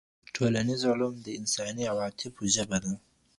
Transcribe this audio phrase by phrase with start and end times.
[0.35, 2.93] ټولنيز علوم د انساني عواطفو ژبه ده.